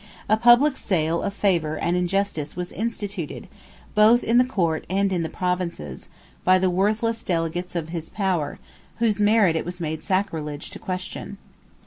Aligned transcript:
A 0.27 0.35
public 0.35 0.77
sale 0.77 1.21
of 1.21 1.31
favor 1.31 1.77
and 1.77 1.95
injustice 1.95 2.55
was 2.55 2.71
instituted, 2.71 3.47
both 3.93 4.23
in 4.23 4.39
the 4.39 4.43
court 4.43 4.83
and 4.89 5.13
in 5.13 5.21
the 5.21 5.29
provinces, 5.29 6.09
by 6.43 6.57
the 6.57 6.71
worthless 6.71 7.23
delegates 7.23 7.75
of 7.75 7.89
his 7.89 8.09
power, 8.09 8.57
whose 8.95 9.21
merit 9.21 9.55
it 9.55 9.63
was 9.63 9.79
made 9.79 10.01
sacrilege 10.01 10.71
to 10.71 10.79
question. 10.79 11.37